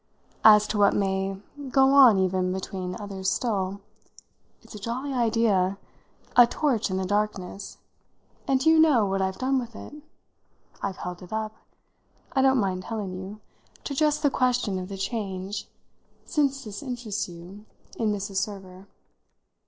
[0.43, 1.37] "As to what may
[1.69, 3.81] go on even between others still.
[4.63, 5.77] It's a jolly idea
[6.35, 7.77] a torch in the darkness;
[8.47, 9.93] and do you know what I've done with it?
[10.81, 11.53] I've held it up,
[12.31, 13.41] I don't mind telling you,
[13.83, 15.67] to just the question of the change,
[16.25, 17.65] since this interests you,
[17.95, 18.37] in Mrs.
[18.37, 18.87] Server.